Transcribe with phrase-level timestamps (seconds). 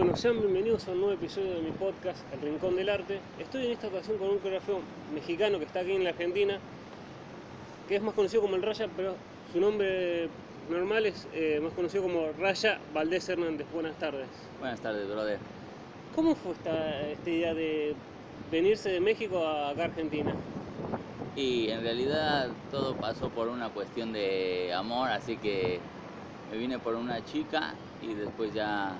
[0.00, 3.20] Bueno, sean bienvenidos a un nuevo episodio de mi podcast, El Rincón del Arte.
[3.38, 4.80] Estoy en esta ocasión con un coreógrafo
[5.12, 6.58] mexicano que está aquí en la Argentina,
[7.86, 9.14] que es más conocido como el Raya, pero
[9.52, 10.30] su nombre
[10.70, 13.66] normal es eh, más conocido como Raya Valdés Hernández.
[13.74, 14.26] Buenas tardes.
[14.58, 15.38] Buenas tardes, brother.
[16.16, 17.94] ¿Cómo fue esta, esta idea de
[18.50, 20.34] venirse de México a acá a Argentina?
[21.36, 25.78] Y en realidad todo pasó por una cuestión de amor, así que
[26.50, 28.96] me vine por una chica y después ya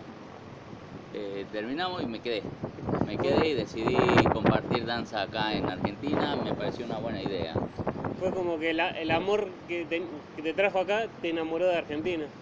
[1.11, 2.53] eh, terminamos y me quedé.
[3.03, 7.63] Me quedé y decidí compartir danza acá en Argentina, me pareció una buena idea.
[8.13, 11.77] Fue como que la- el amor que te, que te trajo acá te enamoró de
[11.77, 12.33] Argentina.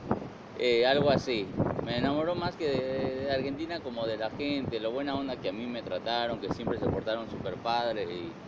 [0.54, 1.56] Eh, algo así.
[1.80, 5.48] Me enamoró más que de, de Argentina como de la gente, lo buena onda que
[5.48, 8.38] a mí me trataron, que siempre se portaron súper padre y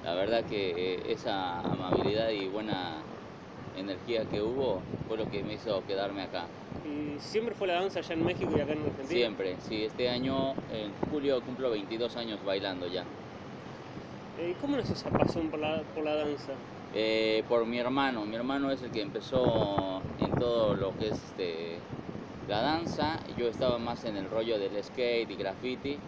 [0.00, 3.10] la verdad que eh, esa amabilidad y buena
[3.80, 6.46] energía que hubo fue lo que me hizo quedarme acá.
[6.86, 9.08] Y siempre fue la danza allá en México y acá en Argentina.
[9.08, 13.04] Siempre, sí, este año en julio cumplo 22 años bailando ya.
[14.38, 16.52] Eh, ¿Cómo nació esa pasión por la, por la danza?
[16.94, 21.22] Eh, por mi hermano, mi hermano es el que empezó en todo lo que es
[21.22, 21.78] este,
[22.48, 25.98] la danza, yo estaba más en el rollo del skate y graffiti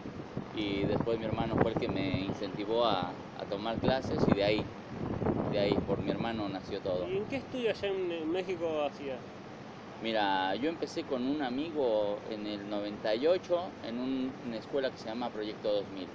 [0.54, 4.44] y después mi hermano fue el que me incentivó a, a tomar clases y de
[4.44, 4.64] ahí,
[5.52, 7.06] de ahí por mi hermano nació todo.
[7.08, 9.16] ¿Y en qué estudio allá en, México hacía?
[10.02, 15.08] Mira, yo empecé con un amigo en el 98 en un- una escuela que se
[15.08, 16.08] llama Proyecto 2000.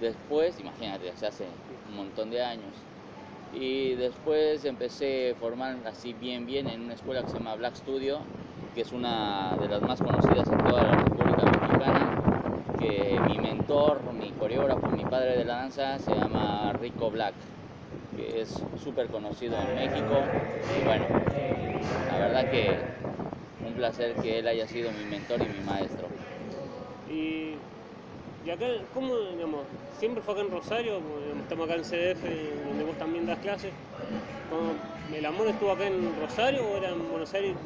[0.00, 1.46] Después, imagínate, se hace
[1.88, 2.74] un montón de años.
[3.52, 7.74] Y después empecé a formar así bien bien en una escuela que se llama Black
[7.74, 8.20] Studio,
[8.74, 14.00] que es una de las más conocidas en toda la República Mexicana, que mi mentor,
[14.14, 17.34] mi coreógrafo, mi padre de la danza se llama Rico Black,
[18.12, 20.34] que es súper conocido en México.
[20.72, 21.14] Y bueno,
[22.06, 22.86] la verdad que
[23.60, 26.14] un placer que él haya sido mi mentor y mi maestro.
[27.06, 27.62] Y,
[28.42, 31.00] y acá, ¿cómo, digamos, siempre fue acá en Rosario?
[31.00, 33.74] Digamos, estamos acá en CDF, donde vos también das clases.
[34.48, 34.80] ¿Cómo-
[35.12, 37.58] ¿El amor estuvo acá en Rosario o era en Buenos Aires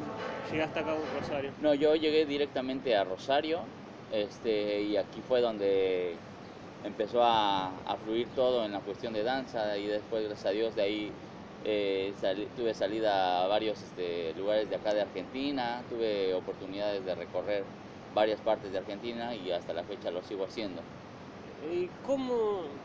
[0.51, 1.53] llegaste acá a Rosario?
[1.57, 3.71] No, yo llegué directamente a Rosario
[4.09, 6.21] este, y aquí fue donde
[6.85, 10.75] empezó a, a fluir todo en la cuestión de danza y después, gracias a Dios,
[10.75, 11.13] de ahí
[11.63, 12.13] eh,
[12.55, 17.65] tuve salida a varios este, lugares de acá de Argentina, tuve oportunidades de recorrer
[18.13, 20.83] varias partes de Argentina y hasta la fecha lo sigo haciendo.
[21.61, 22.79] ¿Y cómo...?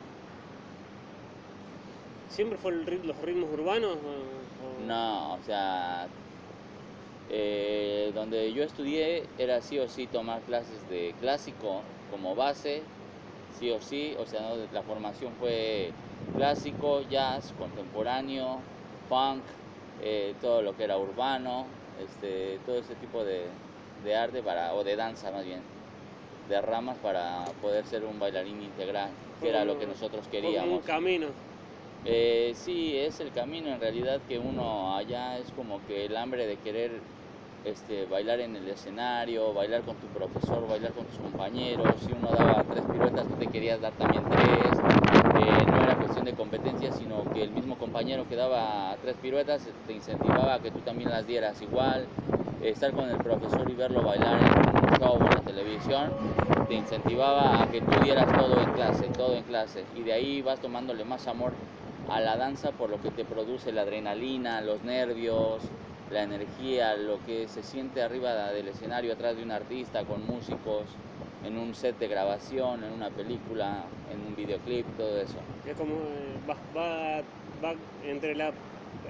[2.29, 3.99] ¿Siempre fue el rit- los ritmos urbanos?
[4.03, 6.09] o- No, o sea,
[7.29, 12.83] eh, donde yo estudié era sí o sí tomar clases de clásico como base,
[13.51, 14.57] sí o sí, o sea, ¿no?
[14.73, 15.93] la formación fue
[16.35, 18.63] clásico, jazz, contemporáneo,
[19.09, 19.45] funk,
[19.99, 21.67] eh, todo lo que era urbano,
[21.99, 23.49] este, todo ese tipo de,
[24.05, 25.63] de arte para, o de danza más bien,
[26.49, 30.43] de ramas para poder ser un bailarín integral, que era lo que nosotros como un
[30.43, 30.85] queríamos.
[30.87, 31.27] camino.
[32.05, 36.47] Eh, sí, es el camino en realidad que uno allá es como que el hambre
[36.47, 37.03] de querer
[37.65, 41.95] este, bailar en el escenario, bailar con tu profesor, bailar con tus compañeros.
[42.01, 44.79] Si uno daba tres piruetas, tú te querías dar también tres.
[45.41, 49.69] Eh, no era cuestión de competencia, sino que el mismo compañero que daba tres piruetas
[49.87, 52.07] te incentivaba a que tú también las dieras igual.
[52.63, 56.11] Estar con el profesor y verlo bailar en un show o en la televisión
[56.69, 59.85] te incentivaba a que tú dieras todo en clase, todo en clase.
[59.97, 61.53] Y de ahí vas tomándole más amor
[62.09, 65.63] a la danza por lo que te produce la adrenalina, los nervios,
[66.11, 70.85] la energía, lo que se siente arriba del escenario atrás de un artista con músicos,
[71.45, 75.39] en un set de grabación, en una película, en un videoclip, todo eso.
[75.67, 77.23] Es como eh, va, va,
[77.65, 78.53] va entre la,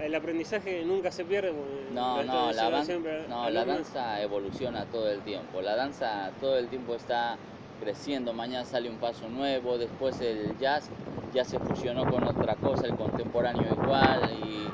[0.00, 1.52] el aprendizaje nunca se pierde.
[1.92, 5.60] No, no, la, siempre no, danza evoluciona todo el tiempo.
[5.60, 7.36] La danza todo el tiempo está
[7.82, 8.32] creciendo.
[8.32, 9.78] Mañana sale un paso nuevo.
[9.78, 10.88] Después el jazz
[11.34, 14.30] ya se fusionó con otra cosa, el contemporáneo igual.
[14.44, 14.68] Y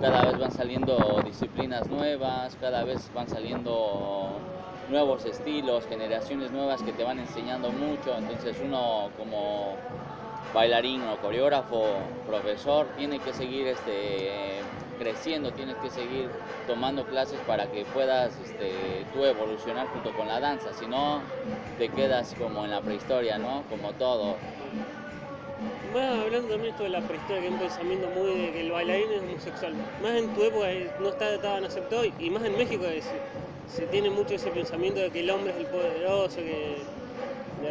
[0.00, 4.48] cada vez van saliendo disciplinas nuevas, cada vez van saliendo
[4.88, 8.16] nuevos estilos, generaciones nuevas que te van enseñando mucho.
[8.16, 9.76] Entonces uno como
[10.52, 14.64] bailarín o coreógrafo, profesor, tiene que seguir este,
[14.96, 16.30] creciendo, tienes que seguir
[16.66, 21.30] tomando clases para que puedas este, tú evolucionar junto con la danza, si no
[21.76, 23.66] te quedas como en la prehistoria, ¿no?
[23.68, 24.40] Como todo.
[25.94, 29.10] Hablando también esto de la prehistoria, que es un pensamiento muy de que el bailarín
[29.12, 29.76] es homosexual.
[29.98, 33.14] Más en tu época eh, no está tan aceptado y- más en México es-
[33.66, 36.86] se tiene mucho ese pensamiento de que el hombre es el poderoso, que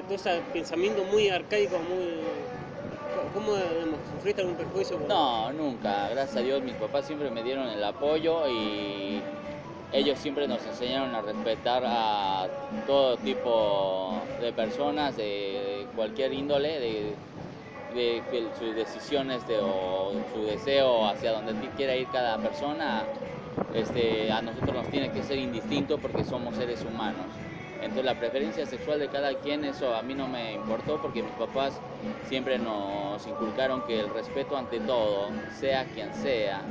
[0.07, 2.48] todo ese pensamiento muy arcaico, muy...
[3.33, 5.00] ¿Cómo digamos, sufriste algún perjuicio?
[5.07, 6.10] No, nunca.
[6.10, 9.24] Gracias a Dios mis papás siempre me dieron el apoyo y
[9.92, 12.50] ellos siempre nos enseñaron a respetar a
[12.86, 17.18] todo tipo de personas de cualquier índole, de,
[17.94, 18.24] de
[18.57, 23.06] sus decisiones de, o su deseo hacia donde quiera ir cada persona,
[23.74, 27.25] este, a nosotros nos tiene que ser indistinto porque somos seres humanos.
[27.81, 31.31] Entonces la preferencia sexual de cada quien, eso a mí no me importó porque mis
[31.33, 31.81] papás
[32.27, 36.62] siempre nos inculcaron que el respeto ante todo, sea quien sea.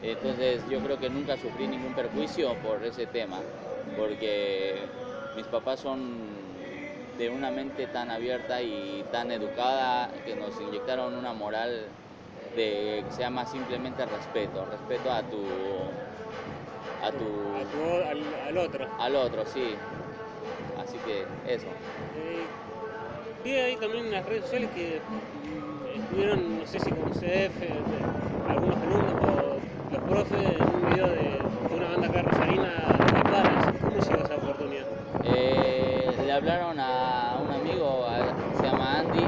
[0.00, 3.42] Entonces yo creo que nunca sufrí ningún perjuicio por ese tema,
[3.94, 4.88] porque
[5.36, 6.47] mis papás son
[7.18, 11.86] de una mente tan abierta y tan educada que nos inyectaron una moral
[12.56, 15.36] de que se llama simplemente respeto, respeto a tu
[17.02, 17.26] a tu,
[18.48, 18.86] al, otro.
[18.98, 19.74] Al otro, sí.
[20.78, 21.22] Así que
[21.52, 21.66] eso.
[22.16, 22.46] Eh,
[23.44, 27.62] vi ahí también en las redes sociales que mm, estuvieron, no sé si con CDF,
[28.48, 31.38] algunos alumnos o los profes, en un video de,
[31.76, 32.68] una banda acá rosarina
[33.14, 33.74] de Paras.
[33.80, 34.86] ¿Cómo llegó esa oportunidad?
[35.24, 38.06] Eh, le hablaron a un amigo,
[38.56, 39.26] se llama Andy,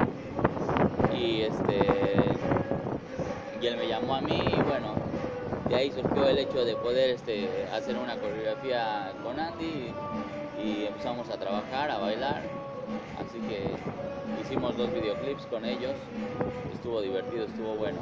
[1.17, 2.01] y este
[3.61, 7.11] y él me llamó a mí y bueno, de ahí surgió el hecho de poder
[7.11, 9.93] este, hacer una coreografía con Andy
[10.62, 12.43] y, empezamos a trabajar, a bailar.
[13.19, 13.62] Así que
[14.43, 15.94] hicimos dos videoclips con ellos.
[16.75, 17.99] Estuvo divertido, estuvo bueno.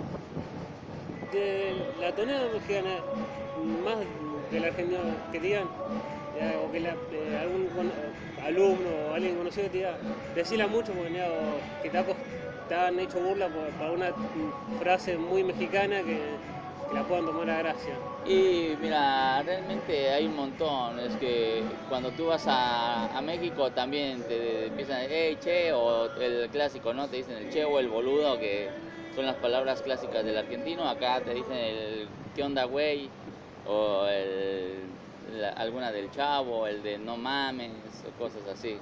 [1.33, 2.97] De la tonada mexicana,
[3.85, 3.99] más
[4.51, 4.99] de la Argentina
[5.31, 5.69] que digan,
[6.67, 7.69] o que eh, algún
[8.45, 9.99] alumno o alguien conocido te diga,
[10.35, 11.13] decila mucho porque
[11.83, 12.05] que te,
[12.69, 14.11] te han hecho burla por, por una
[14.81, 16.19] frase muy mexicana que
[16.89, 17.95] que la puedan tomar a gracia.
[18.27, 20.99] Y mira, realmente hay un montón.
[20.99, 26.95] Es que cuando tú vas a, México también te empiezan, hey, che, o el clásico,
[26.95, 27.09] ¿no?
[27.09, 28.69] Te dicen el che o el boludo, que
[29.15, 30.89] son las palabras clásicas del argentino.
[30.89, 33.09] Acá te dicen el qué onda, güey,
[33.67, 37.73] o el, alguna del chavo, el de no mames,
[38.07, 38.77] o cosas así.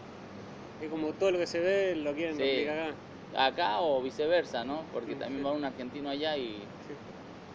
[0.81, 2.67] Es como todo lo que se ve lo quieren sí.
[2.69, 2.95] acá.
[3.37, 4.83] Acá o viceversa, ¿no?
[4.93, 6.63] Porque también va un argentino allá y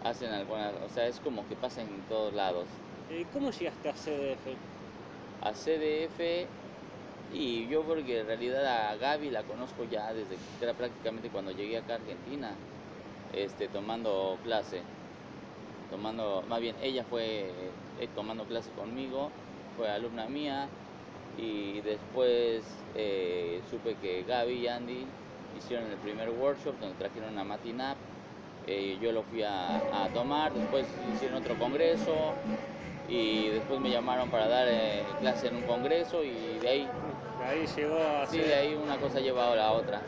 [0.04, 2.66] hacen algunas, o sea, es como que pasa en todos lados.
[3.10, 4.56] ¿Y ¿Cómo llegaste a CDF?
[5.44, 6.48] A CDF,
[7.34, 11.52] y yo porque en realidad a Gaby la conozco ya desde que era prácticamente cuando
[11.52, 12.52] llegué acá a Argentina,
[13.34, 14.82] este, tomando clase,
[15.90, 17.50] tomando, más bien ella fue
[18.00, 19.30] eh, tomando clase conmigo,
[19.78, 20.68] fue alumna mía,
[21.38, 22.64] y después
[22.96, 25.06] eh, supe que Gaby y Andy
[25.58, 27.98] hicieron el primer workshop donde trajeron a Matinap
[28.68, 32.34] eh, yo lo fui a, tomar, después hicieron otro congreso
[33.08, 36.88] y después me llamaron para dar eh, clase en un congreso y de ahí...
[37.40, 38.28] De ahí llegó a...
[38.28, 40.02] Sí, de ahí una cosa lleva a la otra.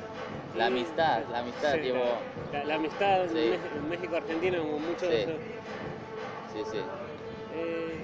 [0.56, 2.22] La amistad, la amistad llevó...
[2.52, 4.60] La, amistad en México-Argentina.
[5.00, 5.26] Sí,
[6.54, 6.64] sí.
[6.72, 6.78] sí.
[7.56, 7.98] Eh,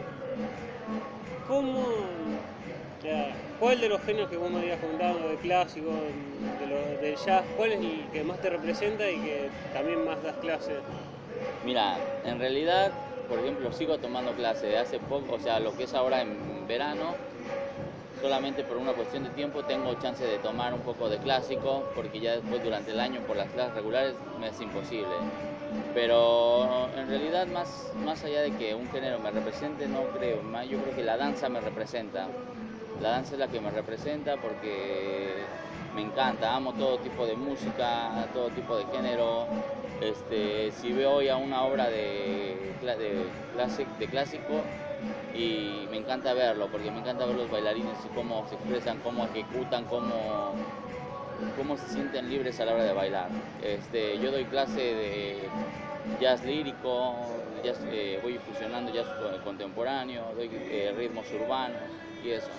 [1.47, 2.18] ¿Cómo
[3.57, 7.49] ¿Cuál de los genios que vos me habías contado de clásico, de lo, del jazz,
[7.53, 10.83] cuál es el que más te representa y que también más das clases?
[11.61, 12.93] Mira, en realidad,
[13.27, 16.67] por ejemplo, sigo tomando clases de hace poco, o sea, lo que es ahora en
[16.67, 17.19] verano,
[18.13, 22.19] solamente por una cuestión de tiempo tengo chance de tomar un poco de clásico, porque
[22.19, 25.27] ya después durante el año por las clases regulares me es imposible.
[25.93, 30.79] Pero en realidad más, más allá de que un género me represente, no creo, yo
[30.79, 32.33] creo que la danza me representa.
[32.99, 35.47] La danza es la que me representa porque
[35.93, 39.47] me encanta, amo todo tipo de música, todo tipo de género.
[40.01, 43.31] Este, si veo hoy a una obra de, de,
[43.97, 44.63] de clásico
[45.33, 49.25] y me encanta verlo, porque me encanta ver los bailarines y cómo se expresan, cómo
[49.25, 50.53] ejecutan, cómo,
[51.55, 53.29] cómo se sienten libres a la hora de bailar.
[53.61, 55.51] Este, yo doy clase de
[56.19, 59.07] jazz lírico, eh, voy fusionando jazz
[59.43, 61.77] contemporáneo, doy eh, ritmos urbanos
[62.23, 62.49] y eso.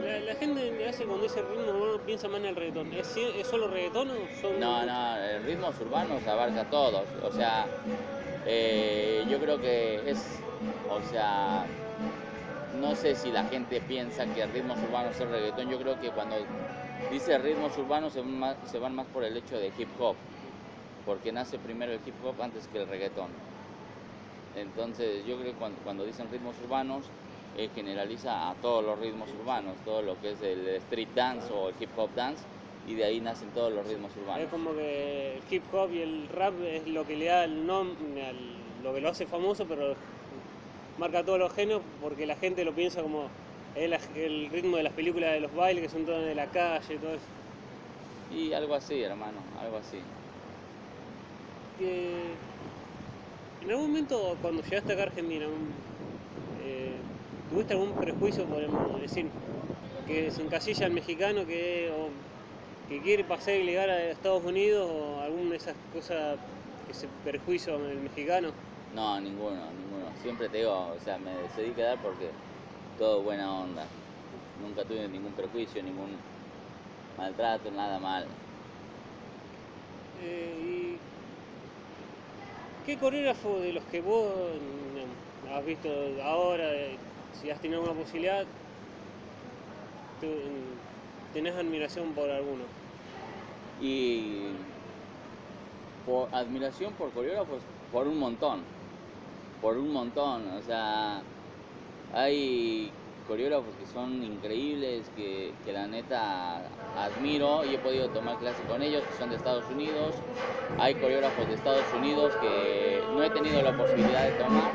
[0.00, 2.92] La, gente hace cuando dice ritmo urbano piensa más en el reggaetón.
[2.94, 3.08] ¿Es,
[3.46, 4.58] solo reggaetón o son.?
[4.58, 7.04] No, no, el ritmos urbanos abarca todos.
[7.22, 7.66] O sea,
[8.46, 10.40] eh, yo creo que es.
[10.88, 11.66] O sea,
[12.80, 15.68] no sé si la gente piensa que ritmos urbanos es reggaetón.
[15.68, 16.36] Yo creo que cuando
[17.10, 20.16] dice ritmos urbanos se van más, se van más por el hecho de hip hop.
[21.04, 23.28] Porque nace primero el hip hop antes que el reggaetón.
[24.54, 27.10] Entonces, yo creo que cuando, cuando dicen ritmos urbanos
[27.54, 31.68] eh, generaliza a todos los ritmos urbanos, todo lo que es el street dance o
[31.68, 32.44] el hip hop dance,
[32.86, 34.44] y de ahí nacen todos los ritmos urbanos.
[34.44, 37.66] Es como que el hip hop y el rap es lo que le da el
[37.66, 38.32] nombre,
[38.82, 39.94] lo que lo hace famoso, pero
[40.96, 43.28] marca todos los géneros porque la gente lo piensa como
[43.74, 46.98] el, el ritmo de las películas de los bailes que son todas de la calle,
[46.98, 47.26] todo eso.
[48.30, 50.00] Y algo así, hermano, algo así.
[53.64, 55.46] En algún momento cuando llegaste acá a Argentina,
[56.64, 56.94] eh,
[57.50, 59.26] ¿tuviste algún prejuicio por decir
[60.06, 62.08] que se encasilla al mexicano que, o,
[62.88, 66.38] que quiere pasar ilegal a Estados Unidos o alguna de esas cosas
[66.88, 68.50] que se perjuicio el mexicano?
[68.94, 70.10] No, ninguno, ninguno.
[70.22, 72.30] Siempre te digo, o sea, me decidí quedar porque
[72.98, 73.86] todo buena onda.
[74.60, 76.10] Nunca tuve ningún prejuicio, ningún
[77.16, 78.26] maltrato, nada mal.
[80.22, 80.81] Eh, ¿y
[82.84, 85.88] ¿Qué coreógrafo de los que vos mm, has visto
[86.24, 86.98] ahora, eh,
[87.40, 88.44] si has tenido una posibilidad,
[90.22, 92.64] mm, tenés admiración por alguno?
[93.80, 94.50] Y
[96.06, 97.62] por admiración por coreógrafos,
[97.92, 98.64] por un montón,
[99.60, 101.22] por un montón, o sea,
[102.14, 102.90] hay
[103.32, 106.60] coreógrafos que son increíbles, que, la neta
[106.98, 110.16] admiro y he podido tomar clases con ellos, que son de Estados Unidos.
[110.78, 114.72] Hay coreógrafos de Estados Unidos que no he tenido la posibilidad de tomar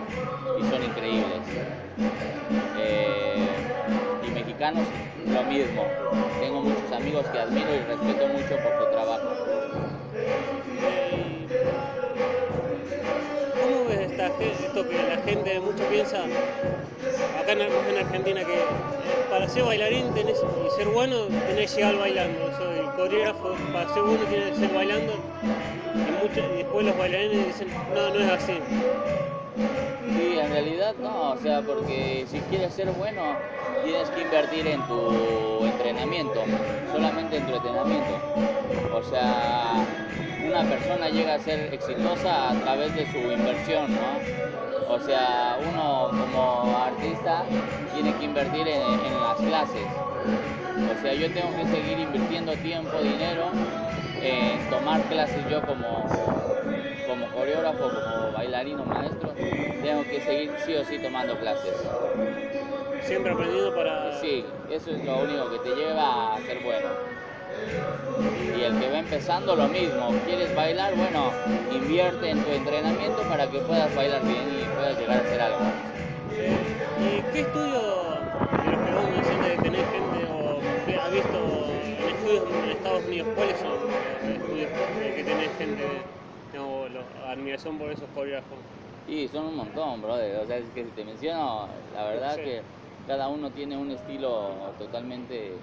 [0.58, 1.42] y son increíbles.
[2.80, 3.38] Eh,
[4.26, 4.88] y mexicanos
[5.28, 5.86] lo mismo.
[6.42, 9.38] Tengo muchos amigos que admiro y respeto mucho por su trabajo.
[14.40, 16.26] Esto que la gente mucho piensa
[17.40, 18.66] acá en, en Argentina que
[19.30, 22.50] para ser bailarín tenés, y ser bueno tenés que llegar bailando.
[22.74, 25.14] El coreógrafo, para ser bueno tiene que ser bailando.
[25.14, 28.62] Y, mucho, y, después los bailarines dicen, no, no es así.
[30.16, 33.38] Sí, en realidad no, o sea, porque si quieres ser bueno
[33.84, 36.46] tienes que invertir en tu entrenamiento,
[36.92, 38.20] solamente en tu entrenamiento.
[38.92, 39.86] O sea,
[40.60, 44.96] una persona llega a ser exitosa a través de su inversión, ¿no?
[44.96, 47.44] O sea, uno como artista
[47.94, 49.86] tiene que invertir en, en, las clases.
[49.86, 53.52] O sea, yo tengo que seguir invirtiendo tiempo, dinero
[54.24, 56.06] en tomar clases yo como,
[57.06, 59.30] como coreógrafo, como bailarino, maestro.
[59.84, 61.74] Tengo que seguir sí o sí tomando clases.
[63.04, 64.12] Siempre aprendiendo para...
[64.20, 67.17] Sí, eso es lo único que te lleva a ser bueno
[68.58, 70.10] y el que va empezando lo mismo.
[70.26, 70.96] ¿Quieres bailar?
[70.96, 71.32] Bueno,
[71.72, 75.60] invierte en tu entrenamiento para que puedas bailar bien y puedas llegar a hacer algo.
[77.00, 77.80] ¿Y qué estudio
[78.64, 81.38] de los que vos mencionaste que tenés gente o que ha visto
[81.94, 83.28] en estudios en Estados Unidos?
[83.36, 84.70] ¿Cuáles son los estudios
[85.16, 85.84] que tenés gente,
[86.56, 88.58] no, la admiración por esos coreógrafos?
[89.08, 90.38] Sí, son un montón, brother.
[90.38, 92.42] O sea, es que si te menciono, la verdad sí.
[92.42, 92.62] que
[93.08, 94.50] cada uno tiene un estilo
[94.80, 95.54] totalmente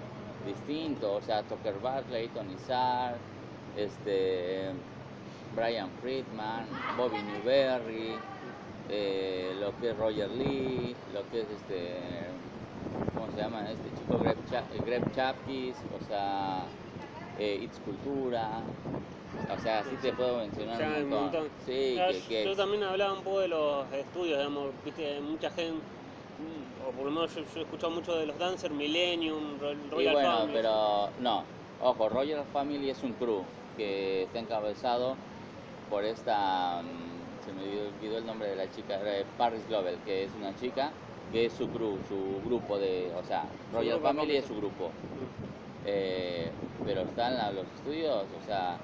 [0.45, 3.15] distinto, o sea, Tucker Barclay, Tony Sarr,
[3.75, 4.71] este,
[5.55, 6.65] Brian Friedman,
[6.97, 8.15] Bobby Newberry,
[8.89, 11.97] eh, lo que es Roger Lee, lo que es este,
[13.13, 13.69] ¿cómo se llama?
[13.69, 16.63] Este chico Greg, Cha Greg Chapkis, o sea,
[17.39, 18.61] eh, It's Cultura,
[19.53, 21.17] o sea, así te puedo mencionar un, montón.
[21.17, 21.47] un montón.
[21.65, 25.94] Sí, que, que yo también hablaba un poco de los estudios, digamos, viste, mucha gente
[26.87, 30.13] o por lo menos yo, yo, he escuchado mucho de los dancers, Millennium, Royal y
[30.13, 30.53] bueno, Family.
[30.53, 31.43] pero no,
[31.81, 33.43] ojo, Royal Family es un crew
[33.77, 35.15] que está encabezado
[35.89, 36.81] por esta,
[37.45, 38.99] se me olvidó el nombre de la chica,
[39.37, 40.91] Paris Global, que es una chica
[41.31, 44.91] que es su crew, su grupo de, o sea, Royal Family es su grupo.
[45.85, 46.49] Eh,
[46.85, 48.77] pero están los estudios, o sea,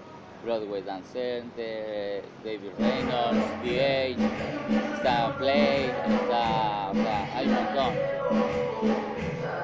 [0.43, 6.50] Broadway Dance Center, David Reynolds, The Age, está Play, está,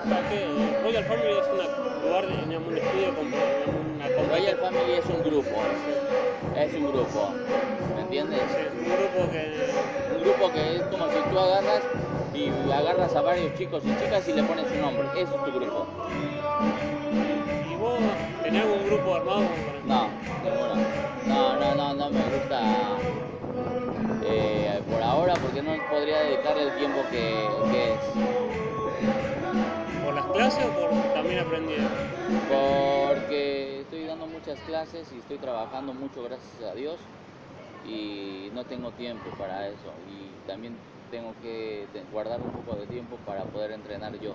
[0.03, 3.11] O sea que Royal Family es un lugar, digamos, un estudio
[3.95, 5.49] una Royal Family es un grupo,
[5.83, 6.59] sí.
[6.59, 7.33] es un grupo,
[7.95, 8.41] ¿me entiendes?
[8.49, 9.67] Sí, un grupo que...
[10.15, 11.83] Un grupo que es como si tú agarras
[12.33, 15.59] y agarras a varios chicos y chicas y le pones un nombre, eso es tu
[15.59, 15.85] grupo.
[17.69, 17.99] ¿Y vos
[18.43, 19.41] tenés algún grupo armado?
[19.85, 20.09] No,
[20.43, 20.75] ninguno.
[21.27, 22.61] No, no, no, no me gusta
[24.29, 27.99] eh, por ahora porque no podría dedicarle el tiempo que, que, es.
[30.03, 31.89] ¿Por las clases o por también aprendiendo?
[32.47, 36.99] Porque estoy dando muchas clases y estoy trabajando mucho, gracias a Dios,
[37.85, 39.91] y no tengo tiempo para eso.
[40.09, 40.77] Y también
[41.11, 44.33] tengo que guardar un poco de tiempo para poder entrenar yo,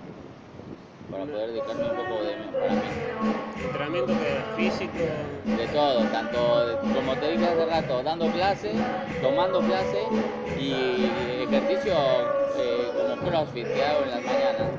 [1.13, 2.89] para poder dedicarme un poco de, para mí.
[3.65, 4.15] ¿Entrenamiento
[4.57, 4.99] físico?
[5.45, 8.73] De todo, tanto como te dije hace rato, dando clase,
[9.21, 10.07] tomando clase
[10.59, 11.11] y
[11.43, 11.95] ejercicio
[12.57, 14.71] eh, como CrossFit que hago en las mañanas.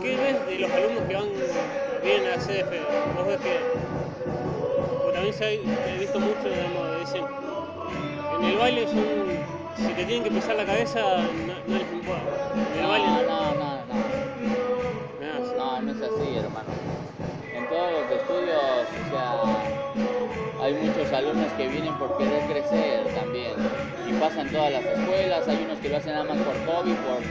[0.00, 1.28] ¿Qué ves de los alumnos que van
[2.02, 3.16] vienen a CF?
[3.16, 3.60] Vos ves que
[5.12, 7.24] también se ha, he visto mucho, digamos, dicen
[8.38, 9.49] en el baile son
[9.86, 11.00] si te tienen que pisar la cabeza
[11.46, 12.22] no, no les importa.
[12.80, 13.84] No, baile no, no, no.
[13.86, 14.30] no.
[15.56, 16.68] No, no es así, hermano.
[17.54, 19.42] En todos los estudios, o sea,
[20.62, 23.54] hay muchos alumnos que vienen por querer crecer también
[24.06, 26.92] y pasa en todas las escuelas, hay unos que lo hacen nada más por hobby,
[27.04, 27.22] por,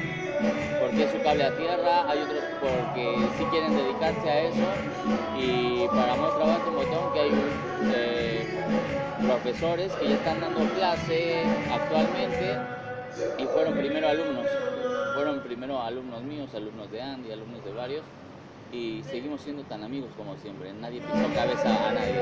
[0.79, 4.65] porque es su cable a tierra, hay otros porque sí quieren dedicarse a eso
[5.36, 7.32] y para basta un botón que hay
[7.94, 8.19] eh,
[9.26, 12.58] profesores que ya están dando clase actualmente
[13.38, 14.48] y fueron primero alumnos,
[15.16, 18.04] fueron primero alumnos míos, alumnos de Andy, alumnos de varios
[18.72, 22.22] y seguimos siendo tan amigos como siempre, nadie pisó cabeza a nadie.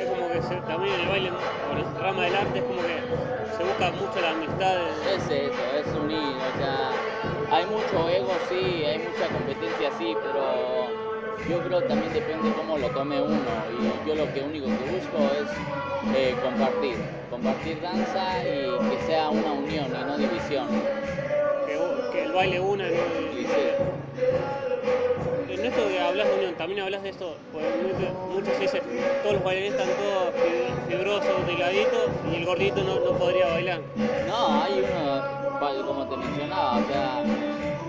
[0.00, 2.80] Es como que se, también en el baile en la rama del arte es como
[2.82, 3.00] que
[3.56, 4.76] se busca mucho la amistad.
[5.14, 6.90] Es eso, es unir, o sea,
[7.50, 11.05] hay mucho ego, sí, hay mucha competencia, sí, pero
[11.44, 15.32] yo creo también depende cómo lo tome uno y yo lo que único que busco
[15.32, 15.64] es
[16.10, 20.80] eh, compartir, compartir danza y que sea una unión y no división.
[21.64, 23.14] Que, que el baile una, ¿no?
[23.14, 23.82] Y sí.
[25.46, 27.72] En esto que hablas de unión, también hablas de esto, pues
[28.26, 28.82] muchos dicen,
[29.20, 30.34] todos los bailarines están todos
[30.86, 33.86] fibrosos, delgaditos, y el gordito no, no podría bailar.
[34.24, 35.22] No, hay uno,
[35.84, 37.24] como te mencionaba, o sea,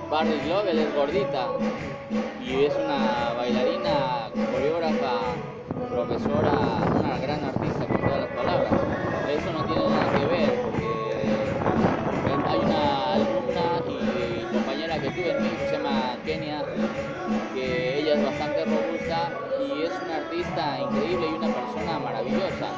[0.10, 1.48] Barry Lovell es gordita
[2.42, 5.36] y es una bailarina, coreógrafa,
[5.92, 8.72] profesora, una gran artista con todas las palabras.
[9.30, 11.12] Eso no tiene nada que ver porque
[12.50, 16.64] hay una alumna y compañera que tuve en México, se llama Kenia,
[17.54, 22.70] que ella es bastante robusta y es una artista increíble y una persona maravillosa.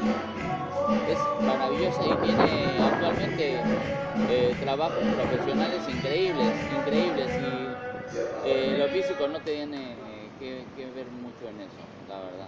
[1.07, 3.61] Es maravillosa y tiene actualmente
[4.27, 7.69] eh, trabajos profesionales increíbles, increíbles y
[8.43, 12.47] eh, lo físico no tiene eh, que, que, ver mucho en eso, la verdad.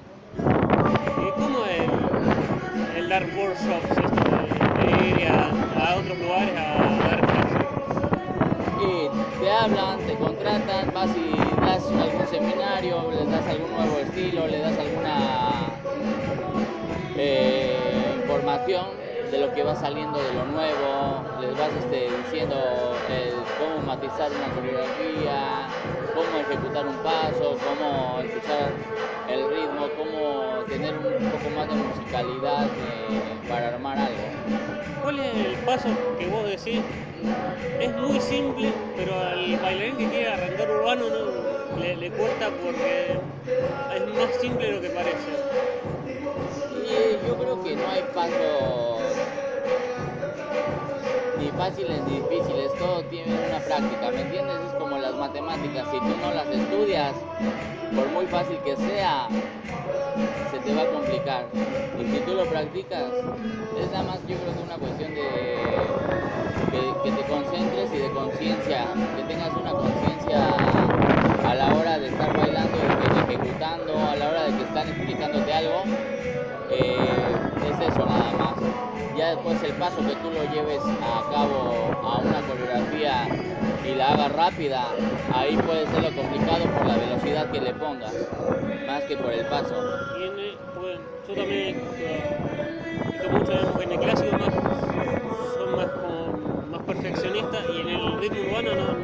[1.28, 6.78] ¿Y cómo es el, dar workshops, esto de, de ir a, a, otros lugares a
[7.08, 7.62] dar clases?
[8.80, 9.10] Y
[9.40, 14.60] te hablan, te contratan, vas y das algún seminario, les das algún nuevo estilo, le
[14.60, 15.68] das alguna
[17.18, 22.56] eh, información de lo que va saliendo de lo nuevo, les vas este, diciendo
[23.10, 25.68] el, cómo matizar una coreografía,
[26.14, 28.72] cómo ejecutar un paso, cómo escuchar
[29.30, 34.18] el ritmo, cómo tener un poco más de musicalidad eh, para armar algo.
[35.02, 35.88] ¿Cuál es el paso
[36.20, 36.82] que vos decís?
[37.80, 43.18] Es muy simple, pero al bailarín que quiere arrancar urbano no, le, le cuesta porque
[43.96, 45.32] es más simple de lo que parece.
[46.84, 49.01] Y yo creo que no hay pasos ni
[51.62, 54.58] fáciles ni difíciles, todo tiene una práctica, ¿me entiendes?
[54.66, 57.14] Es como las matemáticas, si tú no las estudias,
[57.94, 59.30] por muy fácil que sea,
[60.50, 61.46] se te va a complicar.
[62.00, 63.14] Y si tú lo practicas,
[63.78, 65.86] es nada más yo creo que una cuestión de
[66.72, 70.40] que, te concentres y de conciencia, que tengas una conciencia
[71.44, 75.54] a la hora de estar bailando, de, ejecutando, a la hora de que están explicándote
[75.54, 75.84] algo,
[76.72, 78.71] eh, es eso nada más.
[79.22, 83.32] Ya después el paso que tú lo lleves a cabo a una coreografía
[83.84, 84.98] y la hagas rápida,
[85.30, 88.34] ahí puede ser lo complicado por la velocidad que le pongas,
[88.80, 89.86] más que por el paso.
[90.12, 91.78] Y en el, pues, yo también
[93.30, 94.56] mucho en el clásico más,
[95.56, 98.96] son más como más perfeccionistas y en el ritmo urbano no,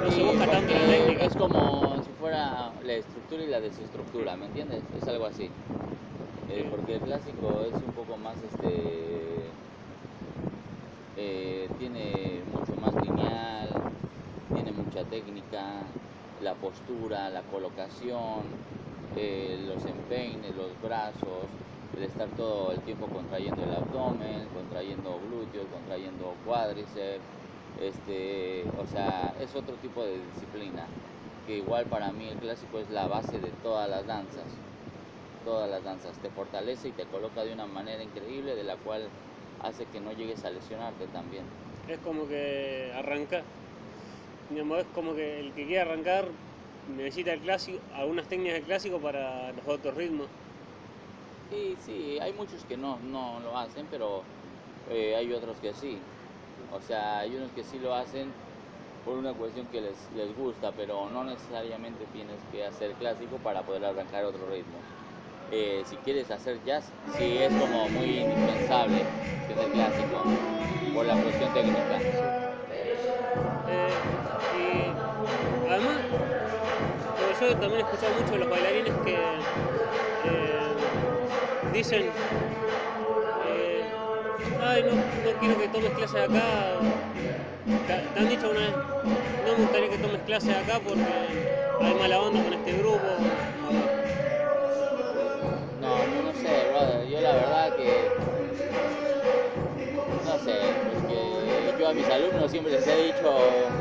[0.00, 1.24] no se busca tanto la técnica.
[1.24, 4.90] Es como si fuera la estructura y la desestructura, ¿me entiendes?
[4.92, 5.54] Es algo así.
[6.50, 9.52] Eh, porque el clásico es un poco más este
[11.14, 13.68] eh, tiene mucho más lineal
[14.54, 15.84] tiene mucha técnica
[16.40, 18.46] la postura la colocación
[19.14, 21.50] eh, los empeines los brazos
[21.98, 27.24] el estar todo el tiempo contrayendo el abdomen contrayendo glúteos contrayendo cuádriceps
[27.78, 30.88] este o sea es otro tipo de disciplina
[31.46, 34.62] que igual para mí el clásico es la base de todas las danzas
[35.48, 39.08] todas las danzas, te fortalece y te coloca de una manera increíble de la cual
[39.62, 41.42] hace que no llegues a lesionarte también.
[41.88, 43.42] Es como que arranca,
[44.54, 46.26] es como que el que quiere arrancar
[46.94, 50.26] necesita el clásico, algunas técnicas del clásico para los otros ritmos.
[51.50, 54.20] Y sí, hay muchos que no, no lo hacen, pero
[54.90, 55.96] eh, hay otros que sí.
[56.74, 58.28] O sea, hay unos que sí lo hacen
[59.06, 63.62] por una cuestión que les, les gusta, pero no necesariamente tienes que hacer clásico para
[63.62, 64.76] poder arrancar otro ritmo
[65.50, 69.06] eh, si quieres hacer jazz, sí es como muy indispensable
[69.46, 70.22] tener clásico
[70.92, 72.02] por la cuestión técnica.
[73.70, 74.00] Eh,
[74.50, 74.94] y
[75.68, 76.02] además,
[77.38, 79.44] yo también he escuchado mucho de los bailarines que
[80.22, 80.76] eh,
[81.72, 82.12] dicen,
[84.58, 86.80] ay, no, no, quiero que tomes clases acá.
[87.86, 88.76] ¿Te, ¿Te, han dicho una vez,
[89.44, 91.36] no me gustaría que tomes clases acá porque
[91.78, 93.18] hay mala onda con este grupo
[100.84, 103.76] porque yo a mis alumnos siempre les he dicho,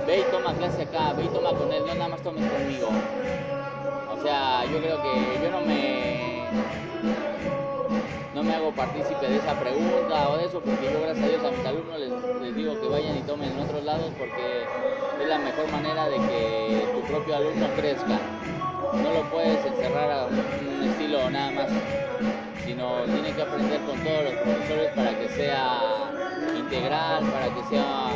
[0.00, 3.04] ve y toma clase acá, ve y toma con él, no nada más tomes conmigo.
[4.04, 6.58] O sea, yo creo que yo no me
[8.30, 11.44] no me hago partícipe de esa pregunta o de eso, porque yo gracias a Dios
[11.44, 14.70] a mis alumnos les, digo que vayan y tomen en otros lados porque
[15.16, 18.28] es la mejor manera de que tu propio alumno crezca.
[18.90, 21.80] No lo puedes encerrar a un estilo nada más,
[22.68, 26.10] sino tiene que aprender con todos los profesores para que sea
[26.54, 28.10] integral, para que sea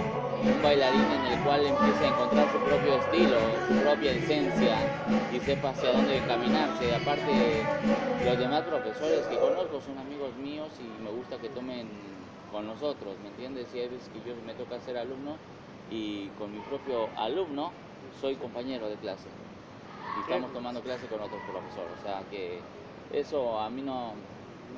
[0.45, 4.77] un bailarín en el cual empiece a encontrar su propio estilo, su propia esencia
[5.33, 6.95] y sepa hacia dónde encaminarse.
[6.95, 7.33] Aparte,
[8.27, 11.89] los demás profesores que conozco son amigos míos y me gusta que tomen
[12.53, 13.69] con nosotros, ¿me entiendes?
[13.75, 15.37] Y hay veces que yo me toca ser alumno
[15.91, 17.73] y con mi propio alumno
[18.21, 19.29] soy compañero de clase.
[20.19, 21.87] Y estamos tomando clase con otro profesor.
[21.99, 22.61] O sea que
[23.13, 24.13] eso a mí no,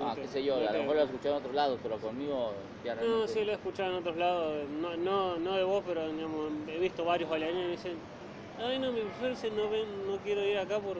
[0.00, 2.52] Ah, qué sé yo, a lo mejor lo he escuchado en otros lados, pero conmigo
[2.84, 3.20] ya realmente...
[3.20, 6.52] No, sí, lo he escuchado en otros lados, no, no, no de vos, pero digamos,
[6.68, 7.98] he visto varios bailarines que dicen,
[8.58, 10.96] ay no, mi profesor no, no quiero ir acá por...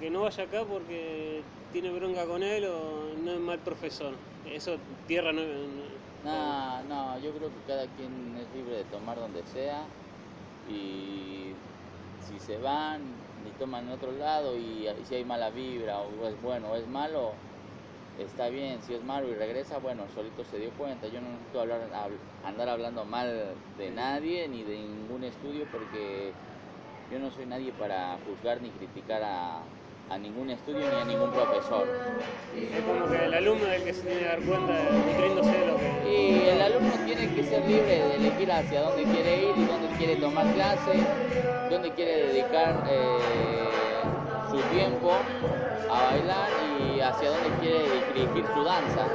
[0.00, 4.12] que no vaya acá porque tiene bronca con él o no es mal profesor.
[4.50, 5.42] Eso, tierra no...
[6.24, 9.82] No, no, yo creo que cada quien es libre de tomar donde sea
[10.70, 11.52] y
[12.24, 13.02] si se van
[13.46, 16.76] y toman en otro lado y, y, si hay mala vibra o es bueno o
[16.76, 17.32] es malo,
[18.18, 18.80] está bien.
[18.82, 21.06] Si es malo y regresa, bueno, solito se dio cuenta.
[21.08, 21.80] Yo no necesito hablar,
[22.44, 26.32] andar hablando mal de nadie ni de ningún estudio porque
[27.12, 29.60] yo no soy nadie para juzgar ni criticar a,
[30.10, 31.86] a ningún estudio ni a ningún profesor.
[32.54, 35.66] Es como que el alumno es el que se tiene que dar cuenta nutriéndose de
[35.66, 36.12] lo que...
[36.12, 39.88] Y el alumno tiene que ser libre de elegir hacia dónde quiere ir y dónde
[39.98, 40.92] quiere tomar clase,
[41.70, 43.18] dónde quiere dedicar eh,
[44.50, 45.12] su tiempo
[45.90, 46.48] a bailar
[46.80, 47.82] y hacia dónde quiere
[48.14, 49.06] dirigir su danza.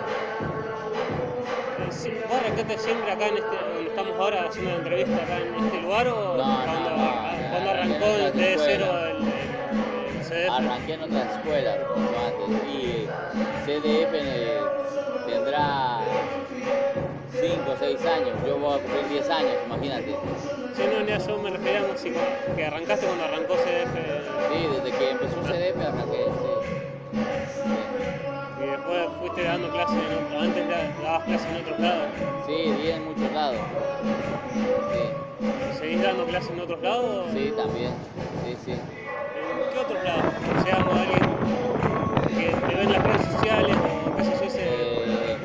[1.92, 5.66] Sí, ¿Vos arrancaste siempre acá en este, donde estamos ahora haciendo la entrevista, acá en
[5.66, 9.19] este lugar o No, cuando, no, no, cuando arranqué arrancó desde cero el
[10.30, 10.50] CDF?
[10.50, 13.08] Arranqué en otras escuelas mucho antes y
[13.66, 14.70] CDF
[15.26, 16.30] tendrá
[17.40, 20.18] 5 o 6 años, yo voy a cumplir 10 años, imagínate.
[20.72, 21.96] Sí, no, ya yo me refería a
[22.56, 26.60] que arrancaste cuando arrancó CDF Sí, desde que empezó CDF arranqué, sí.
[28.58, 32.10] y después fuiste dando clases, en otro- antes da- dabas clases en otros lados.
[32.46, 33.62] Sí, di en muchos lados.
[34.92, 35.14] Sí,
[35.80, 37.32] ¿Seguís dando clases en otros lados?
[37.34, 37.94] sí, también.
[38.44, 38.99] Sí, sí.
[39.70, 40.26] ¿En qué otros lados?
[40.56, 41.22] O sea, como alguien
[42.26, 44.24] que te en las redes sociales o qué
[44.58, 45.38] Eh,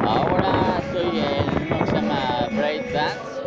[0.00, 3.42] ahora estoy en uno que se llama Break Dance,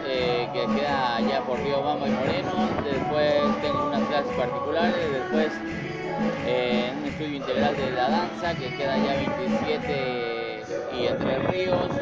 [0.00, 2.78] eh, que queda allá por Río Bamba y Moreno.
[2.82, 5.12] Después tengo unas clases particulares.
[5.12, 5.52] Después
[6.42, 11.92] eh, un estudio integral de la danza que queda allá 27 y Entre Ríos.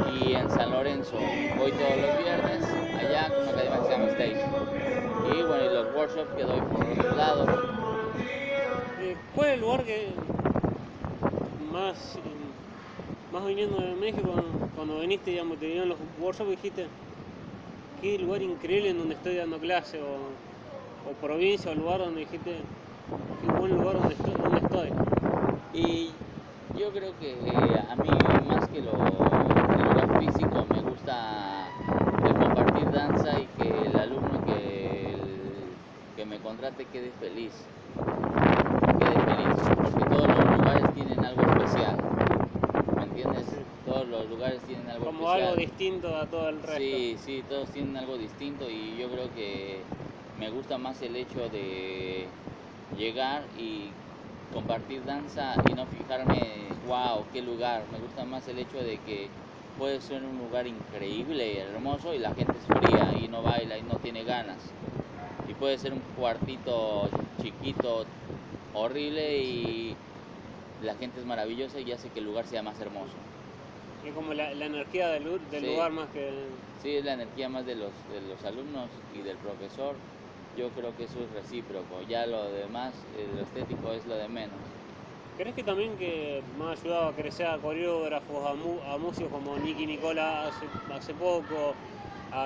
[0.00, 4.06] Y en San Lorenzo voy todos los viernes allá con una academia que se llama
[4.06, 4.46] Stage.
[5.26, 7.50] Y bueno, y los workshops que doy por otros lados.
[8.96, 10.18] eh, ¿cuál es el lugar que
[11.56, 12.54] más, eh,
[13.30, 16.92] más viniendo de México, cuando viniste, digamos, te dieron los workshops, dijiste,
[17.94, 20.40] qué lugar increíble en donde estoy dando clase, o,
[21.02, 22.68] o provincia, o lugar donde dijiste,
[23.38, 24.94] qué buen lugar donde estoy, donde estoy.
[25.72, 26.22] Y
[26.72, 31.76] yo creo que a mí más que lo, el lugar físico me gusta
[32.22, 35.80] el compartir danza y que el alumno que, el-
[36.14, 37.52] que me contrate quede feliz.
[38.98, 41.96] Quede feliz porque todos los lugares tienen algo especial.
[42.96, 43.44] ¿Me entiendes?
[43.84, 45.42] Todos los lugares tienen algo Como especial.
[45.42, 46.78] algo distinto a todo el resto.
[46.78, 49.82] Sí, sí, todos tienen algo distinto y yo creo que
[50.40, 52.26] me gusta más el hecho de
[52.96, 53.90] llegar y
[54.54, 57.84] compartir danza y no fijarme, wow, qué lugar.
[57.92, 59.28] Me gusta más el hecho de que
[59.78, 63.76] puede ser un lugar increíble y hermoso y la gente es fría y no baila
[63.76, 64.72] y no tiene ganas.
[65.58, 68.10] Puede ser un cuartito chiquito,
[68.72, 69.98] horrible y
[70.78, 73.30] la gente es maravillosa y hace que el lugar sea más hermoso.
[74.00, 75.66] Es como la, la energía del, lu- del Sí.
[75.66, 76.62] lugar más que...
[76.76, 80.02] Sí, es la energía más de los, de los alumnos y del profesor.
[80.52, 82.02] Yo creo que eso es recíproco.
[82.02, 84.78] Ya lo demás, lo estético es lo de menos.
[85.36, 89.30] ¿Crees que también que me ha ayudado a crecer a coreógrafos, a, mu- a músicos
[89.30, 91.76] como Nicky Nicola hace, hace poco,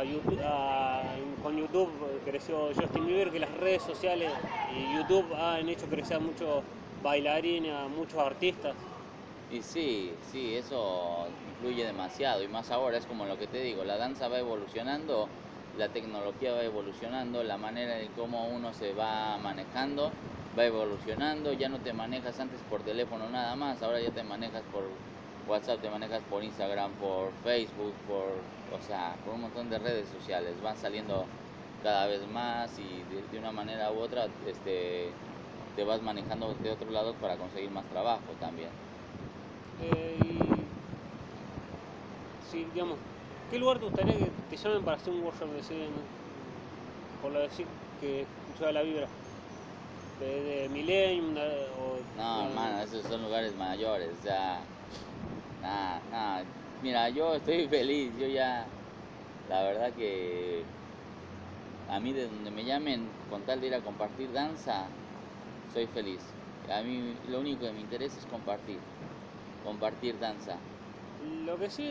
[0.05, 1.91] YouTube, con YouTube
[2.25, 4.31] creció Justin Bieber, que las redes sociales
[4.77, 6.63] y YouTube han hecho crecer a muchos
[7.03, 8.75] bailarines, a muchos artistas?
[9.53, 12.43] Y sí, sí, eso influye demasiado.
[12.43, 15.29] Y más ahora es como lo que te digo, la danza va evolucionando,
[15.79, 20.11] la tecnología va evolucionando, la manera en cómo uno se va manejando
[20.59, 24.63] va evolucionando, ya no te manejas antes por teléfono nada más, ahora ya te manejas
[24.73, 24.83] por
[25.45, 30.09] WhatsApp, te manejas por Instagram, por Facebook, por, o sea, por un montón de redes
[30.09, 31.33] sociales, van saliendo
[31.79, 35.21] cada vez más y de, de una manera u otra este,
[35.75, 38.77] te vas manejando de otro lado para conseguir más trabajo también.
[39.79, 40.71] Eh,
[42.53, 43.01] y digamos,
[43.49, 46.09] ¿qué lugar te gustaría que te llamen para hacer un workshop de cine?
[47.21, 49.11] Por lo decir que escuchaba la vibra.
[50.19, 51.35] De, de Millennium
[51.73, 52.05] o...
[52.13, 54.69] No, de- mano, esos son lugares mayores, o sea,
[55.61, 56.47] nada, nada.
[56.81, 58.69] Mira, yo estoy feliz, yo ya,
[59.49, 60.67] la verdad que
[61.89, 64.89] a mí de donde me llamen con tal de ir a compartir danza,
[65.73, 66.23] soy feliz.
[66.69, 68.81] A mí lo único que me interesa es compartir,
[69.63, 70.61] compartir danza.
[71.47, 71.85] Lo que sí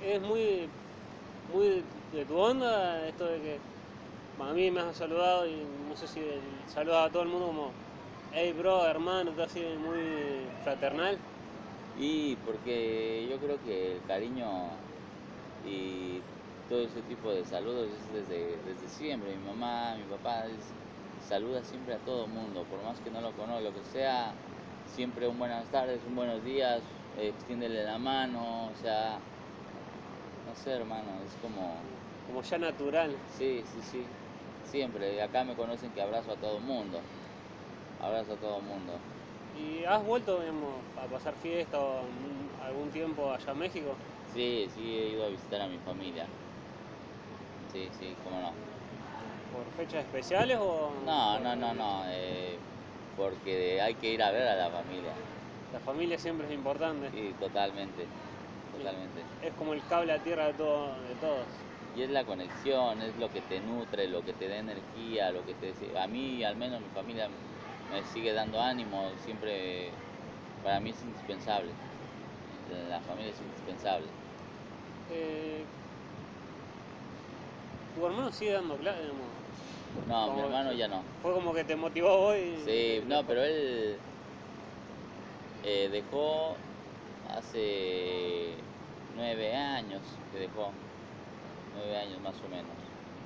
[0.00, 0.70] es, muy,
[1.48, 3.60] muy de tu onda, esto de que
[4.38, 6.20] a mí me has saludado y no sé si
[6.66, 7.74] saludas a todo el mundo como,
[8.32, 11.31] hey bro, hermano, todo así muy fraternal.
[11.94, 14.84] Y porque yo creo que el cariño
[15.60, 16.26] y
[16.68, 19.36] todo ese tipo de saludos es desde, desde siempre.
[19.38, 20.76] Mi mamá, mi papá es-
[21.18, 24.36] saluda siempre a todo mundo, por más que no lo conozca, lo que sea,
[24.84, 29.22] siempre un buenas tardes, un buenos días, extiéndele la mano, o sea,
[30.44, 31.84] no sé hermano, es como,
[32.26, 33.22] Como ya natural.
[33.26, 34.14] sí, sí, sí,
[34.62, 35.20] siempre.
[35.22, 37.04] Acá me conocen que abrazo a todo mundo,
[37.98, 39.02] abrazo a todo mundo.
[39.54, 42.04] ¿Y has vuelto digamos, a pasar fiesta o
[42.64, 43.96] algún tiempo allá a México?
[44.32, 46.26] Sí, sí, he ido a visitar a mi familia.
[47.70, 48.54] Sí, sí, cómo no.
[49.52, 50.94] ¿Por fechas especiales o...?
[51.04, 52.58] No, no, no, no, eh,
[53.16, 55.14] porque hay que ir a ver a la familia.
[55.72, 57.10] La familia siempre es importante.
[57.10, 58.06] Sí, totalmente,
[58.70, 59.24] totalmente.
[59.42, 61.46] Es como el cable a tierra de, todo, de todos.
[61.94, 65.44] Y es la conexión, es lo que te nutre, lo que te da energía, lo
[65.44, 65.74] que te...
[65.98, 67.28] A mí, al menos, mi familia
[67.92, 69.90] me sigue dando ánimo, siempre,
[70.62, 71.72] para mí es indispensable.
[72.88, 74.06] La familia es indispensable.
[75.10, 75.66] Eh,
[77.94, 79.10] ¿Tu hermano sigue dando clases?
[80.08, 81.02] No, mi hermano ya no.
[81.20, 82.62] Fue como que te motivó hoy.
[82.64, 83.98] Sí, no, pero él
[85.62, 86.56] eh, dejó
[87.36, 88.56] hace
[89.14, 90.00] nueve años
[90.32, 90.72] que dejó,
[91.74, 92.74] nueve años más o menos.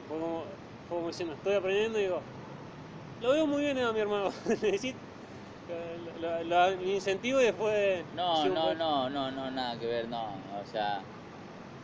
[0.09, 0.45] Fue como,
[0.89, 2.36] fue como diciendo, estoy aprendiendo y digo,
[3.21, 4.31] lo veo muy bien a mi hermano.
[4.47, 4.99] Necesito
[5.69, 8.07] lo, lo- lo incentivo y después...
[8.15, 10.61] No, no, no, no, no, nada que ver, no.
[10.61, 11.05] O sea,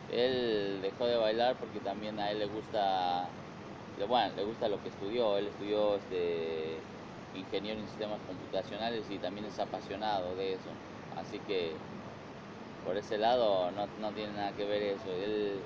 [0.07, 3.29] él dejó de bailar porque también a él le gusta,
[4.07, 5.37] bueno, le gusta lo que estudió.
[5.37, 6.83] Él estudió este
[7.33, 10.77] ingeniero en sistemas computacionales y también es apasionado de eso.
[11.11, 11.81] Así que
[12.83, 15.09] por ese lado no, no tiene nada que ver eso.
[15.13, 15.65] Él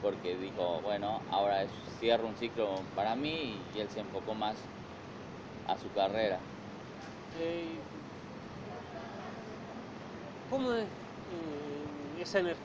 [0.00, 4.70] porque dijo, bueno, ahora es- cierro un ciclo para mí y él se enfocó más
[5.66, 6.38] a su carrera.
[7.40, 7.64] Eh,
[10.50, 12.60] ¿Cómo es eh, esa energía?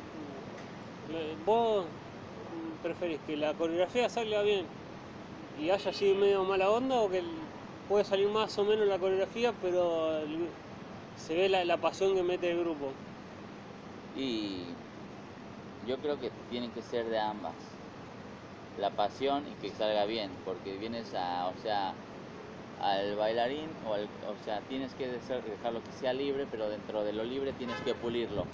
[1.45, 4.65] ¿Vos mm, preferís que la coreografía salga bien
[5.59, 7.23] y haya así medio mala onda o que
[7.88, 10.21] puede salir más o menos la coreografía pero
[11.17, 12.85] se ve la, la pasión que mete el grupo?
[14.15, 14.63] Y
[15.88, 17.53] yo creo que tienen que ser de ambas.
[18.79, 21.93] La pasión y que salga bien, porque vienes a, o sea,
[22.80, 27.04] al bailarín, o, al- o sea, tienes que dejar- dejarlo que sea libre, pero dentro
[27.04, 28.48] de lo libre tienes que pulirlo.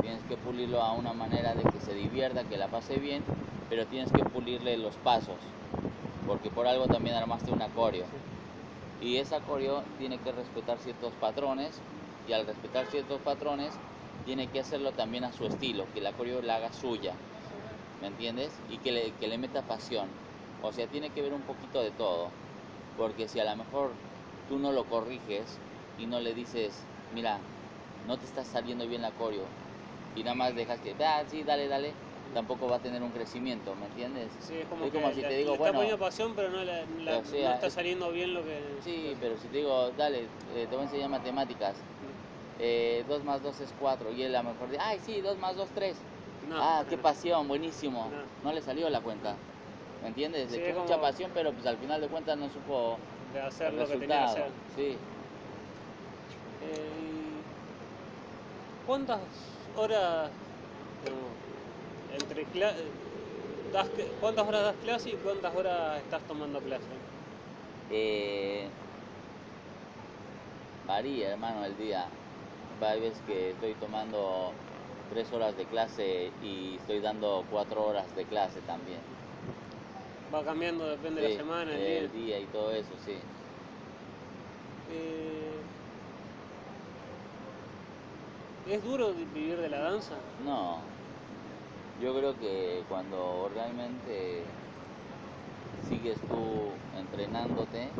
[0.00, 3.22] Tienes que pulirlo a una manera de que se divierta, que la pase bien,
[3.68, 5.54] pero tienes que pulirle los pasos,
[6.26, 8.08] porque por algo también armaste un coreo.
[9.00, 11.82] Y esa coreo tiene que respetar ciertos patrones
[12.26, 13.80] y al respetar ciertos patrones
[14.24, 17.16] tiene que hacerlo también a su estilo, que la coreo la haga suya,
[18.00, 18.62] ¿me entiendes?
[18.68, 20.14] Y que le, que le meta pasión.
[20.60, 22.32] O sea, tiene que ver un poquito de todo,
[22.96, 23.94] porque si a lo mejor
[24.48, 25.60] tú no lo corriges
[25.96, 27.40] y no le dices, mira,
[28.06, 29.48] no te está saliendo bien la coreo,
[30.14, 31.94] y nada más dejas que, ah, sí, dale, dale,
[32.34, 34.32] tampoco va a tener un crecimiento, ¿me entiendes?
[34.40, 36.34] Sí, es como Es que como si le- te digo, le bueno, está poniendo pasión
[36.36, 38.78] pero no, la- la- o sea, no está es- saliendo bien lo que...
[38.82, 41.84] Sí, pero si te digo, dale, eh, te voy a enseñar matemáticas.
[43.08, 44.12] 2 más 2 es 4.
[44.12, 46.00] Y él a lo mejor dice, ay, sí, 2 más 2, 3.
[46.42, 48.08] No, ah, qué pasión, buenísimo.
[48.10, 48.24] No.
[48.42, 48.52] No.
[48.52, 49.38] le salió la cuenta.
[50.02, 50.50] ¿Me entiendes?
[50.50, 52.98] Sí, Le es echó como- mucha pasión, pero pues al final de cuentas no supo
[53.32, 54.52] de hacer el lo que tenía que hacer.
[54.76, 54.98] Sí.
[56.60, 57.42] Eh,
[58.86, 59.20] ¿Cuántas
[59.76, 60.30] horas
[62.18, 62.44] entre
[63.72, 63.88] das
[64.20, 66.90] cuántas horas das clase y cuántas horas estás tomando clase?
[67.90, 68.68] Eh,
[70.84, 72.08] varía, hermano, el día.
[72.80, 74.52] Hay veces que estoy tomando
[75.10, 79.21] 3 horas de clase y estoy dando 4 horas de clase también.
[80.34, 82.12] Va cambiando, depende de Sí, la semana, el el día.
[82.12, 83.24] día y todo eso, sí.
[84.86, 85.64] Eh,
[88.64, 90.24] ¿Es duro vivir de la danza?
[90.36, 90.90] No,
[91.94, 94.54] yo creo que cuando realmente
[95.78, 97.94] sigues tú entrenándote,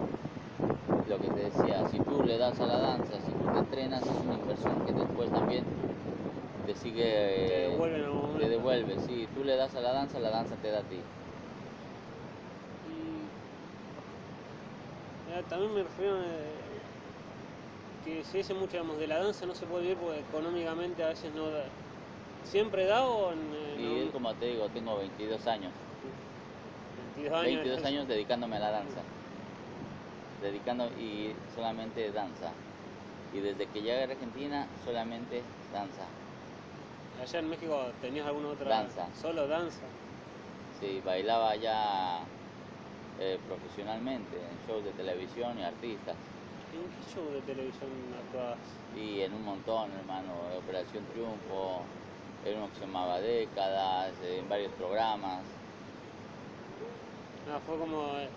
[1.05, 4.09] lo que te decía, si tú le das a la danza, si tú te entrenas,
[4.09, 5.71] es una inversión que después también
[6.65, 7.99] te sigue, Te devuelve
[8.39, 8.99] te devuelve.
[8.99, 11.07] Si tú le das a la danza, la danza te da a ti.
[12.85, 13.31] Y
[15.39, 16.23] eh, también me refiero a
[18.05, 21.09] que se dice mucho digamos, de la danza no se puede vivir porque económicamente a
[21.09, 21.65] veces no da.
[22.45, 23.39] ¿Siempre da o en,
[23.79, 25.73] en Y como te digo, tengo 22 años.
[27.17, 27.55] 22 años?
[27.55, 29.01] 22 años dedicándome a la danza.
[30.43, 32.51] Dedicando y solamente danza.
[33.33, 35.43] Y desde que llegué a Argentina, solamente
[35.73, 36.03] danza.
[37.23, 38.69] Allá en México tenías alguna otra.
[38.69, 39.07] Danza.
[39.21, 39.83] Solo danza.
[40.81, 42.23] Sí, bailaba ya
[43.19, 46.17] eh, profesionalmente en shows de televisión y artistas.
[46.73, 48.59] ¿En qué show de televisión actuabas?
[48.97, 50.33] Y en un montón, hermano.
[50.59, 51.83] Operación Triunfo,
[52.47, 55.43] en uno que se llamaba Décadas, en varios programas.
[57.47, 58.03] No, fue como.
[58.19, 58.29] eh,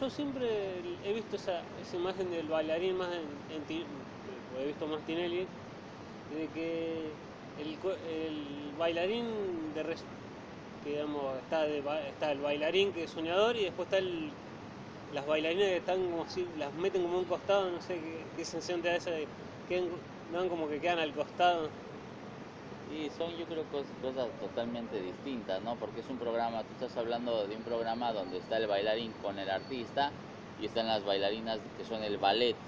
[0.00, 0.46] yo siempre
[1.04, 3.62] he visto esa, esa imagen del bailarín más en,
[4.60, 5.46] he visto más Tinelli,
[6.36, 7.10] de que
[7.58, 7.78] el,
[8.78, 9.24] bailarín
[9.74, 10.04] de res-
[10.84, 14.36] que digamos está, de ba- está el bailarín que es soñador y después está el,
[15.10, 18.44] las bailarinas que están como si las meten como un costado, no sé qué, qué
[18.44, 19.30] sensación te da esa de
[19.66, 19.76] que
[20.28, 21.72] dan como que quedan al costado.
[22.86, 25.78] Y son, yo creo, cos- cosas totalmente distintas, ¿no?
[25.78, 29.38] Porque es un programa, tú estás hablando de un programa donde está el bailarín con
[29.38, 30.14] el artista
[30.56, 32.58] y están las bailarinas que son el ballet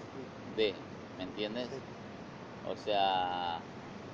[0.44, 0.74] de,
[1.16, 1.70] ¿me entiendes?
[1.70, 1.82] Sí.
[2.62, 3.62] O sea,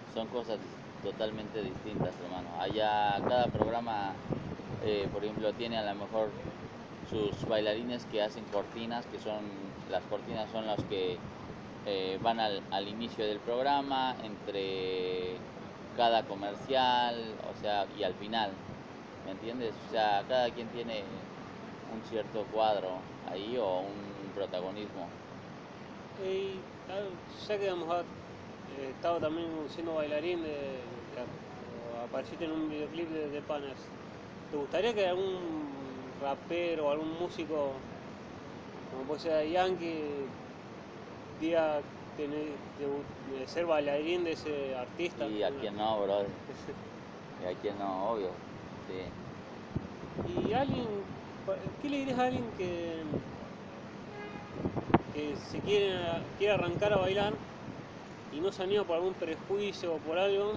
[0.05, 0.61] son cosas
[1.03, 2.49] totalmente distintas, hermano.
[2.61, 4.13] Allá cada programa,
[4.85, 6.31] eh, por ejemplo, tiene a lo mejor
[7.11, 9.43] sus bailarines que hacen cortinas, que son,
[9.91, 11.19] las cortinas son las que
[11.87, 15.37] eh, van al, inicio del programa, entre
[15.97, 17.17] cada comercial,
[17.53, 18.51] o sea, y al final,
[19.27, 19.75] ¿me entiendes?
[19.89, 21.03] O sea, cada quien tiene
[21.93, 22.99] un cierto cuadro
[23.31, 25.07] ahí o un protagonismo.
[26.25, 26.55] Y
[26.89, 27.09] ah,
[27.49, 28.05] ya que hemos eh,
[28.91, 30.79] estado también siendo bailarín, de,
[32.05, 33.77] apareciste en un videoclip de, de Panas,
[34.51, 35.63] ¿te gustaría que algún
[36.21, 37.73] rapero o algún músico,
[38.91, 40.27] como puede ser Yankee,
[41.41, 41.81] diga
[42.17, 45.27] tener- de, de ser bailarín de ese artista?
[45.27, 46.29] Y a quien no, brother.
[47.43, 48.31] Y a quien no, obvio.
[48.87, 49.01] Sí.
[50.49, 50.87] Y alguien,
[51.81, 53.03] ¿qué le dirías a alguien que,
[55.13, 55.99] que se quiere,
[56.39, 57.33] quiere arrancar a bailar
[58.33, 60.49] y no se anima por algún prejuicio o por algo?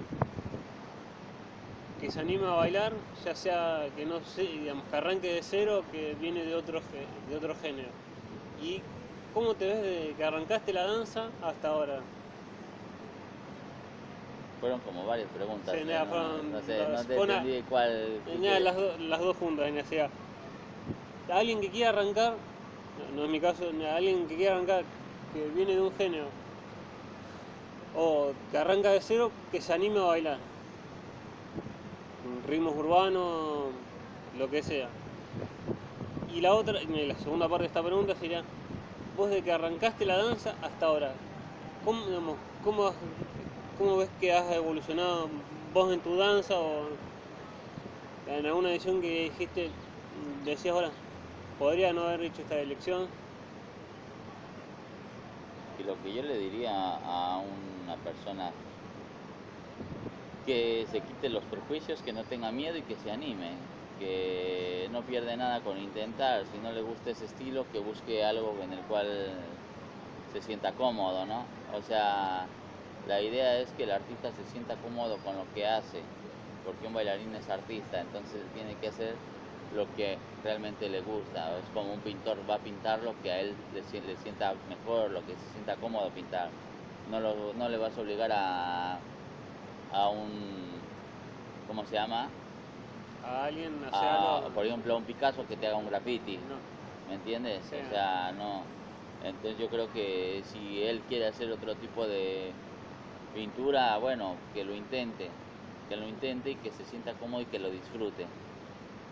[1.99, 5.79] Que se anima a bailar, ya sea que no sé, digamos, que arranque de cero
[5.79, 6.81] o que viene de otro,
[7.27, 7.93] de otro género.
[8.55, 8.83] ¿Y
[9.31, 12.05] cómo te ves de que arrancaste la danza hasta ahora?
[14.59, 15.75] Fueron como varias preguntas.
[15.75, 15.85] Sí, ¿eh?
[15.85, 18.23] no, fueron no sé, las- no te una- entendí cuál.
[18.41, 20.11] Nada, las, do- las dos juntas, en sea,
[21.27, 22.39] alguien que quiera arrancar,
[22.95, 24.87] no, no es mi caso, alguien que quiera arrancar,
[25.31, 26.33] que viene de un género,
[27.95, 30.37] o que arranca de cero, que se anime a bailar.
[32.47, 33.65] Ritmos urbanos,
[34.37, 34.89] lo que sea.
[36.33, 38.43] Y la otra, la segunda parte de esta pregunta sería,
[39.15, 41.13] vos de que arrancaste la danza hasta ahora,
[41.85, 42.01] ¿cómo,
[42.63, 42.91] cómo,
[43.77, 45.29] cómo ves que has evolucionado
[45.73, 46.87] vos en tu danza o
[48.27, 49.69] en alguna edición que dijiste,
[50.43, 50.91] decías ahora,
[51.59, 53.07] podría no haber hecho esta elección?
[55.85, 58.51] Lo que yo le diría a una persona
[60.45, 63.57] que se quite los prejuicios, que no tenga miedo y que se anime,
[63.99, 68.61] que no pierde nada con intentar, si no le gusta ese estilo, que busque algo
[68.61, 69.41] en el cual
[70.31, 71.47] se sienta cómodo, ¿no?
[71.73, 72.47] O sea,
[73.07, 76.03] la idea es que el artista se sienta cómodo con lo que hace,
[76.63, 79.17] porque un bailarín es artista, entonces tiene que hacer
[79.71, 81.57] lo que realmente le gusta.
[81.59, 84.55] Es como un pintor va a pintar lo que a él le, si- le sienta
[84.67, 86.51] mejor, lo que se sienta cómodo pintar.
[87.07, 89.01] No, lo- no le vas a obligar a,
[89.91, 90.81] a un,
[91.67, 92.31] ¿cómo se llama?
[93.23, 94.53] A alguien A, algo.
[94.53, 96.37] por ejemplo, a un Picasso que te haga un graffiti.
[96.37, 96.59] No.
[97.07, 97.65] ¿Me entiendes?
[97.65, 97.75] Sí.
[97.75, 98.65] O sea, no.
[99.21, 102.53] Entonces yo creo que si él quiere hacer otro tipo de
[103.33, 105.31] pintura, bueno, que lo intente.
[105.89, 108.27] Que lo intente y que se sienta cómodo y que lo disfrute.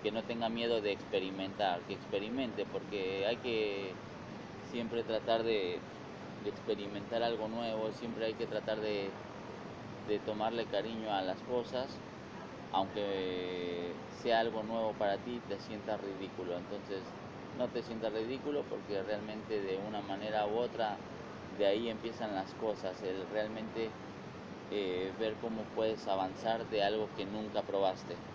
[0.04, 3.96] Que no tenga miedo de experimentar, que experimente, porque hay que
[4.70, 5.80] siempre tratar de,
[6.46, 9.12] experimentar algo nuevo, siempre hay que tratar de,
[10.08, 12.02] de tomarle cariño a las cosas,
[12.74, 16.58] aunque sea algo nuevo para ti, te sientas ridículo.
[16.58, 17.04] Entonces,
[17.58, 20.98] no te sientas ridículo porque realmente de una manera u otra
[21.58, 23.92] de ahí empiezan las cosas, el realmente
[24.72, 28.33] eh, ver cómo puedes avanzar de algo que nunca probaste.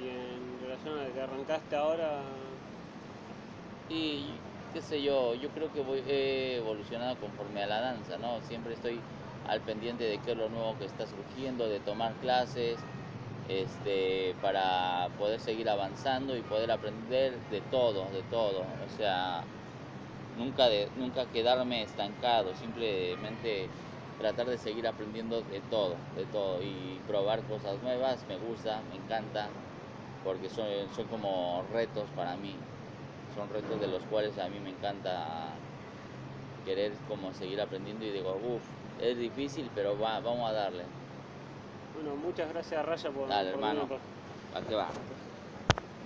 [0.00, 2.22] Y en relación a que arrancaste ahora,
[3.88, 4.26] Y
[4.74, 8.40] qué sé yo, yo creo que voy, he evolucionado conforme a la danza, ¿no?
[8.42, 9.00] Siempre estoy
[9.48, 12.78] al pendiente de qué es lo nuevo que está surgiendo, de tomar clases,
[13.48, 18.60] este, para poder seguir avanzando y poder aprender de todo, de todo.
[18.60, 19.42] O sea,
[20.38, 23.68] nunca, de, nunca quedarme estancado, simplemente
[24.18, 28.96] tratar de seguir aprendiendo de todo, de todo y probar cosas nuevas, me gusta, me
[28.96, 29.48] encanta,
[30.22, 32.56] porque son, son como retos para mí,
[33.34, 35.66] son retos de los cuales a mí me encanta
[36.64, 38.64] querer como seguir aprendiendo y digo, uff,
[38.98, 40.84] es difícil, pero va, vamos a darle.
[41.92, 43.80] bueno, muchas gracias Raya por, Dale, por hermano.
[43.82, 44.00] venir.
[44.52, 44.88] ¿A qué va?